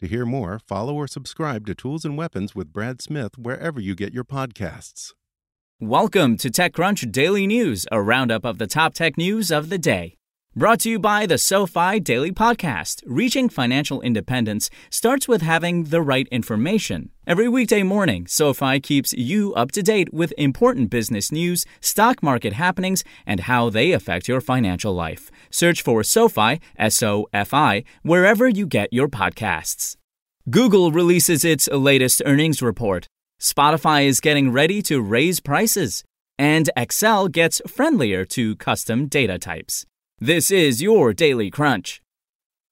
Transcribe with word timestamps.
To 0.00 0.06
hear 0.06 0.26
more, 0.26 0.58
follow 0.58 0.94
or 0.94 1.06
subscribe 1.06 1.66
to 1.66 1.74
Tools 1.74 2.04
and 2.04 2.18
Weapons 2.18 2.54
with 2.54 2.70
Brad 2.70 3.00
Smith 3.00 3.38
wherever 3.38 3.80
you 3.80 3.94
get 3.94 4.12
your 4.12 4.24
podcasts. 4.24 5.14
Welcome 5.80 6.36
to 6.36 6.50
TechCrunch 6.50 7.10
Daily 7.10 7.46
News, 7.46 7.86
a 7.90 8.02
roundup 8.02 8.44
of 8.44 8.58
the 8.58 8.66
top 8.66 8.92
tech 8.92 9.16
news 9.16 9.50
of 9.50 9.70
the 9.70 9.78
day. 9.78 10.15
Brought 10.58 10.80
to 10.80 10.90
you 10.90 10.98
by 10.98 11.26
the 11.26 11.36
SoFi 11.36 12.00
Daily 12.00 12.32
Podcast. 12.32 13.02
Reaching 13.04 13.50
financial 13.50 14.00
independence 14.00 14.70
starts 14.88 15.28
with 15.28 15.42
having 15.42 15.84
the 15.84 16.00
right 16.00 16.26
information. 16.28 17.10
Every 17.26 17.46
weekday 17.46 17.82
morning, 17.82 18.26
SoFi 18.26 18.80
keeps 18.80 19.12
you 19.12 19.52
up 19.52 19.70
to 19.72 19.82
date 19.82 20.14
with 20.14 20.32
important 20.38 20.88
business 20.88 21.30
news, 21.30 21.66
stock 21.82 22.22
market 22.22 22.54
happenings, 22.54 23.04
and 23.26 23.40
how 23.40 23.68
they 23.68 23.92
affect 23.92 24.28
your 24.28 24.40
financial 24.40 24.94
life. 24.94 25.30
Search 25.50 25.82
for 25.82 26.02
SoFi, 26.02 26.58
S 26.78 27.02
O 27.02 27.26
F 27.34 27.52
I, 27.52 27.84
wherever 28.00 28.48
you 28.48 28.66
get 28.66 28.90
your 28.90 29.08
podcasts. 29.08 29.96
Google 30.48 30.90
releases 30.90 31.44
its 31.44 31.68
latest 31.68 32.22
earnings 32.24 32.62
report. 32.62 33.06
Spotify 33.38 34.06
is 34.06 34.20
getting 34.20 34.50
ready 34.52 34.80
to 34.84 35.02
raise 35.02 35.38
prices. 35.38 36.02
And 36.38 36.70
Excel 36.78 37.28
gets 37.28 37.60
friendlier 37.66 38.24
to 38.24 38.56
custom 38.56 39.06
data 39.06 39.38
types. 39.38 39.84
This 40.18 40.50
is 40.50 40.80
your 40.80 41.12
Daily 41.12 41.50
Crunch. 41.50 42.00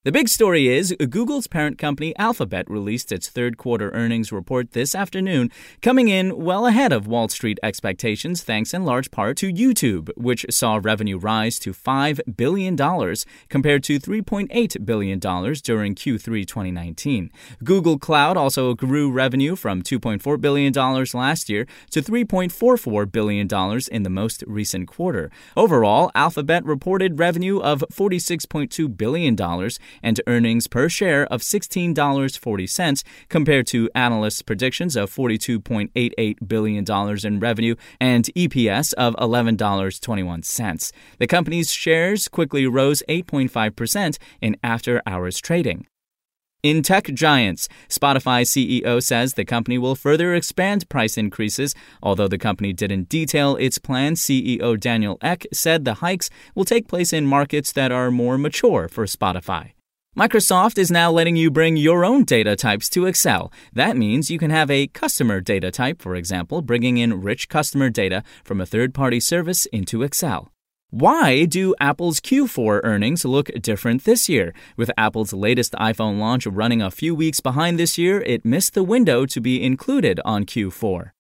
The 0.05 0.13
big 0.13 0.29
story 0.29 0.69
is 0.69 0.95
Google's 1.09 1.47
parent 1.47 1.79
company 1.79 2.15
Alphabet 2.19 2.69
released 2.69 3.11
its 3.11 3.31
third 3.31 3.57
quarter 3.57 3.89
earnings 3.93 4.31
report 4.31 4.73
this 4.73 4.95
afternoon, 4.95 5.51
coming 5.81 6.09
in 6.09 6.37
well 6.37 6.67
ahead 6.67 6.93
of 6.93 7.07
Wall 7.07 7.31
Street 7.31 7.59
expectations 7.63 8.43
thanks 8.43 8.75
in 8.75 8.85
large 8.85 9.11
part 9.11 9.39
to 9.39 9.51
YouTube, 9.51 10.11
which 10.15 10.45
saw 10.51 10.79
revenue 10.83 11.17
rise 11.17 11.59
to 11.61 11.73
$5 11.73 12.37
billion 12.37 12.77
compared 13.49 13.83
to 13.85 13.99
$3.8 13.99 14.85
billion 14.85 15.19
during 15.19 15.95
Q3 15.95 16.47
2019. 16.47 17.31
Google 17.65 17.99
Cloud 17.99 18.37
also 18.37 18.75
grew 18.75 19.11
revenue 19.11 19.57
from 19.57 19.81
$2.4 19.81 20.39
billion 20.39 20.71
last 21.15 21.49
year 21.49 21.67
to 21.89 22.03
$3.44 22.03 23.11
billion 23.11 23.49
in 23.91 24.03
the 24.03 24.11
most 24.11 24.45
recent 24.47 24.87
quarter. 24.87 25.31
Overall, 25.57 26.11
Alphabet 26.15 26.63
reported 26.67 27.19
revenue 27.19 27.59
of 27.59 27.83
$46.2 27.91 28.95
billion 28.99 29.35
and 30.03 30.21
earnings 30.27 30.67
per 30.67 30.89
share 30.89 31.27
of 31.27 31.43
$16.40 31.43 33.05
compared 33.29 33.67
to 33.69 33.91
analysts' 33.95 34.43
predictions 34.43 34.97
of 34.97 35.15
$42.88 35.15 36.49
billion 36.49 37.27
in 37.27 37.41
revenue 37.41 37.75
and 38.01 38.25
EPS 38.37 38.93
of 38.95 39.15
$11.21. 39.17 40.93
The 41.19 41.27
company's 41.27 41.73
shares 41.73 42.29
quickly 42.29 42.67
rose 42.67 43.03
8.5% 43.09 44.19
in 44.41 44.57
after 44.63 45.03
hours 45.07 45.41
trading. 45.41 45.87
In 46.65 46.83
tech 46.83 47.13
giants, 47.13 47.69
Spotify 47.91 48.41
CEO 48.41 49.03
says 49.03 49.35
the 49.35 49.45
company 49.45 49.77
will 49.77 49.95
further 49.95 50.35
expand 50.35 50.89
price 50.89 51.19
increases. 51.19 51.75
Although 52.03 52.29
the 52.29 52.39
company 52.39 52.73
didn't 52.73 53.11
detail 53.11 53.55
its 53.57 53.77
plans, 53.77 54.23
CEO 54.23 54.81
Daniel 54.81 55.19
Ek 55.21 55.47
said 55.53 55.85
the 55.85 56.01
hikes 56.01 56.31
will 56.55 56.65
take 56.65 56.89
place 56.89 57.13
in 57.13 57.27
markets 57.27 57.71
that 57.73 57.93
are 57.93 58.11
more 58.11 58.39
mature 58.39 58.89
for 58.89 59.05
Spotify. 59.05 59.73
Microsoft 60.17 60.79
is 60.79 60.93
now 60.93 61.11
letting 61.11 61.35
you 61.35 61.51
bring 61.51 61.77
your 61.77 62.05
own 62.05 62.23
data 62.23 62.55
types 62.55 62.89
to 62.89 63.05
Excel. 63.05 63.53
That 63.73 63.97
means 63.97 64.31
you 64.31 64.39
can 64.39 64.53
have 64.53 64.71
a 64.71 64.87
customer 64.87 65.41
data 65.41 65.73
type, 65.73 66.01
for 66.01 66.15
example, 66.15 66.63
bringing 66.63 66.99
in 66.99 67.21
rich 67.21 67.49
customer 67.49 67.91
data 67.91 68.23
from 68.45 68.61
a 68.61 68.67
third 68.67 68.95
party 68.95 69.19
service 69.19 69.67
into 69.67 70.05
Excel. 70.05 70.53
Why 70.91 71.47
do 71.47 71.75
Apple's 71.81 72.21
Q4 72.21 72.83
earnings 72.85 73.25
look 73.25 73.51
different 73.61 74.05
this 74.05 74.29
year? 74.29 74.55
With 74.77 74.93
Apple's 74.97 75.33
latest 75.33 75.73
iPhone 75.73 76.21
launch 76.21 76.47
running 76.47 76.81
a 76.81 76.93
few 76.93 77.13
weeks 77.13 77.41
behind 77.41 77.77
this 77.77 77.99
year, 77.99 78.21
it 78.21 78.45
missed 78.45 78.75
the 78.75 78.85
window 78.85 79.27
to 79.27 79.41
be 79.41 79.61
included 79.65 80.21
on 80.25 80.45
Q4. 80.45 81.14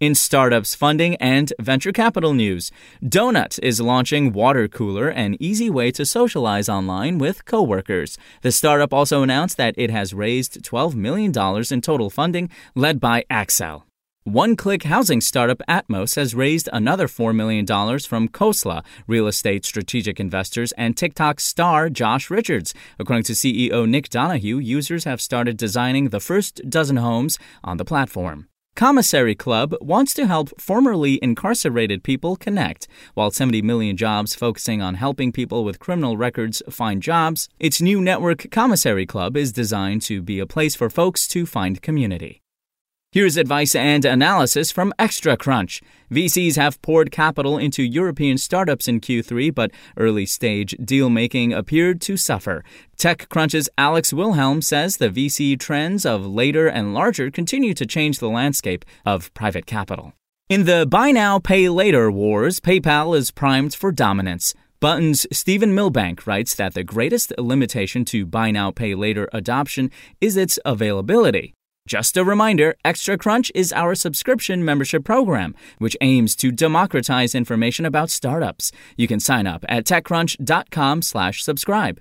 In 0.00 0.14
startups 0.14 0.76
funding 0.76 1.16
and 1.16 1.52
venture 1.58 1.90
capital 1.90 2.32
news, 2.32 2.70
Donut 3.02 3.58
is 3.64 3.80
launching 3.80 4.32
Water 4.32 4.68
Cooler, 4.68 5.08
an 5.08 5.36
easy 5.40 5.68
way 5.68 5.90
to 5.90 6.06
socialize 6.06 6.68
online 6.68 7.18
with 7.18 7.44
coworkers. 7.44 8.16
The 8.42 8.52
startup 8.52 8.94
also 8.94 9.24
announced 9.24 9.56
that 9.56 9.74
it 9.76 9.90
has 9.90 10.14
raised 10.14 10.62
$12 10.62 10.94
million 10.94 11.32
in 11.72 11.80
total 11.80 12.10
funding, 12.10 12.48
led 12.76 13.00
by 13.00 13.24
Accel. 13.28 13.82
One 14.22 14.54
click 14.54 14.84
housing 14.84 15.20
startup 15.20 15.62
Atmos 15.68 16.14
has 16.14 16.32
raised 16.32 16.68
another 16.72 17.08
$4 17.08 17.34
million 17.34 17.66
from 17.66 18.28
Khosla, 18.28 18.84
real 19.08 19.26
estate 19.26 19.64
strategic 19.64 20.20
investors, 20.20 20.70
and 20.78 20.96
TikTok 20.96 21.40
star 21.40 21.90
Josh 21.90 22.30
Richards. 22.30 22.72
According 23.00 23.24
to 23.24 23.32
CEO 23.32 23.88
Nick 23.88 24.10
Donahue, 24.10 24.58
users 24.58 25.02
have 25.02 25.20
started 25.20 25.56
designing 25.56 26.10
the 26.10 26.20
first 26.20 26.60
dozen 26.70 26.98
homes 26.98 27.36
on 27.64 27.78
the 27.78 27.84
platform. 27.84 28.46
Commissary 28.78 29.34
Club 29.34 29.74
wants 29.80 30.14
to 30.14 30.28
help 30.28 30.50
formerly 30.60 31.18
incarcerated 31.20 32.04
people 32.04 32.36
connect. 32.36 32.86
While 33.14 33.32
70 33.32 33.60
million 33.62 33.96
jobs 33.96 34.36
focusing 34.36 34.80
on 34.80 34.94
helping 34.94 35.32
people 35.32 35.64
with 35.64 35.80
criminal 35.80 36.16
records 36.16 36.62
find 36.70 37.02
jobs, 37.02 37.48
its 37.58 37.82
new 37.82 38.00
network 38.00 38.52
Commissary 38.52 39.04
Club 39.04 39.36
is 39.36 39.50
designed 39.50 40.02
to 40.02 40.22
be 40.22 40.38
a 40.38 40.46
place 40.46 40.76
for 40.76 40.88
folks 40.88 41.26
to 41.26 41.44
find 41.44 41.82
community. 41.82 42.40
Here's 43.10 43.38
advice 43.38 43.74
and 43.74 44.04
analysis 44.04 44.70
from 44.70 44.92
Extra 44.98 45.34
Crunch. 45.38 45.80
VCs 46.12 46.56
have 46.56 46.82
poured 46.82 47.10
capital 47.10 47.56
into 47.56 47.82
European 47.82 48.36
startups 48.36 48.86
in 48.86 49.00
Q3, 49.00 49.54
but 49.54 49.70
early 49.96 50.26
stage 50.26 50.76
deal 50.84 51.08
making 51.08 51.54
appeared 51.54 52.02
to 52.02 52.18
suffer. 52.18 52.62
TechCrunch's 52.98 53.70
Alex 53.78 54.12
Wilhelm 54.12 54.60
says 54.60 54.98
the 54.98 55.08
VC 55.08 55.58
trends 55.58 56.04
of 56.04 56.26
later 56.26 56.68
and 56.68 56.92
larger 56.92 57.30
continue 57.30 57.72
to 57.72 57.86
change 57.86 58.18
the 58.18 58.28
landscape 58.28 58.84
of 59.06 59.32
private 59.32 59.64
capital. 59.64 60.12
In 60.50 60.66
the 60.66 60.86
buy 60.86 61.10
now, 61.10 61.38
pay 61.38 61.70
later 61.70 62.10
wars, 62.10 62.60
PayPal 62.60 63.16
is 63.16 63.30
primed 63.30 63.74
for 63.74 63.90
dominance. 63.90 64.52
Button's 64.80 65.26
Stephen 65.32 65.74
Milbank 65.74 66.26
writes 66.26 66.54
that 66.56 66.74
the 66.74 66.84
greatest 66.84 67.32
limitation 67.38 68.04
to 68.04 68.26
buy 68.26 68.50
now, 68.50 68.70
pay 68.70 68.94
later 68.94 69.30
adoption 69.32 69.90
is 70.20 70.36
its 70.36 70.58
availability. 70.66 71.54
Just 71.88 72.18
a 72.18 72.22
reminder, 72.22 72.74
Extra 72.84 73.16
Crunch 73.16 73.50
is 73.54 73.72
our 73.72 73.94
subscription 73.94 74.62
membership 74.62 75.04
program, 75.04 75.54
which 75.78 75.96
aims 76.02 76.36
to 76.36 76.52
democratize 76.52 77.34
information 77.34 77.86
about 77.86 78.10
startups. 78.10 78.72
You 78.98 79.08
can 79.08 79.20
sign 79.20 79.46
up 79.46 79.64
at 79.70 79.86
techcrunch.com/slash 79.86 81.42
subscribe. 81.42 81.98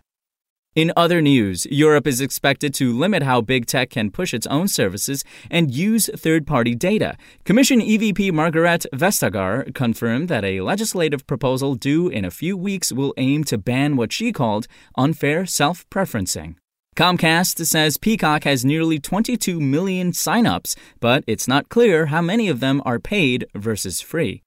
In 0.75 0.91
other 0.97 1.21
news, 1.21 1.65
Europe 1.71 2.05
is 2.05 2.19
expected 2.19 2.73
to 2.73 2.91
limit 2.91 3.23
how 3.23 3.39
big 3.39 3.65
tech 3.65 3.91
can 3.91 4.11
push 4.11 4.33
its 4.33 4.45
own 4.47 4.67
services 4.67 5.23
and 5.49 5.73
use 5.73 6.09
third-party 6.13 6.75
data. 6.75 7.15
Commission 7.45 7.79
EVP 7.79 8.29
Margrethe 8.31 8.87
Vestager 8.93 9.73
confirmed 9.73 10.27
that 10.27 10.43
a 10.43 10.59
legislative 10.59 11.25
proposal 11.25 11.75
due 11.75 12.09
in 12.09 12.25
a 12.25 12.29
few 12.41 12.57
weeks 12.57 12.91
will 12.91 13.13
aim 13.15 13.45
to 13.45 13.57
ban 13.57 13.95
what 13.95 14.11
she 14.11 14.33
called 14.33 14.67
unfair 14.97 15.45
self-preferencing. 15.45 16.55
Comcast 16.97 17.63
says 17.63 17.95
Peacock 17.97 18.43
has 18.45 18.65
nearly 18.65 18.97
22 18.97 19.61
million 19.61 20.11
signups, 20.11 20.75
but 20.99 21.23
it's 21.27 21.47
not 21.47 21.69
clear 21.69 22.07
how 22.07 22.23
many 22.23 22.49
of 22.49 22.59
them 22.59 22.81
are 22.85 22.97
paid 22.97 23.45
versus 23.53 24.01
free. 24.01 24.41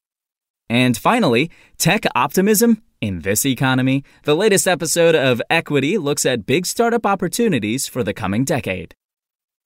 And 0.69 0.99
finally, 0.99 1.49
tech 1.79 2.06
optimism 2.12 2.82
in 3.00 3.20
this 3.20 3.47
economy. 3.47 4.02
The 4.25 4.35
latest 4.35 4.67
episode 4.67 5.14
of 5.14 5.41
Equity 5.49 5.97
looks 5.97 6.26
at 6.26 6.44
big 6.44 6.67
startup 6.67 7.06
opportunities 7.06 7.87
for 7.87 8.02
the 8.02 8.12
coming 8.12 8.44
decade. 8.44 8.97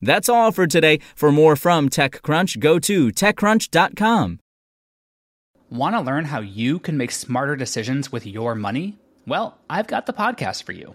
That's 0.02 0.28
all 0.28 0.52
for 0.52 0.66
today. 0.66 1.00
For 1.16 1.32
more 1.32 1.56
from 1.56 1.88
TechCrunch, 1.88 2.60
go 2.60 2.78
to 2.80 3.08
TechCrunch.com. 3.08 4.40
Want 5.70 5.96
to 5.96 6.02
learn 6.02 6.26
how 6.26 6.40
you 6.40 6.78
can 6.78 6.98
make 6.98 7.12
smarter 7.12 7.56
decisions 7.56 8.12
with 8.12 8.26
your 8.26 8.54
money? 8.54 8.98
Well, 9.26 9.56
I've 9.70 9.86
got 9.86 10.04
the 10.04 10.12
podcast 10.12 10.64
for 10.64 10.72
you. 10.72 10.94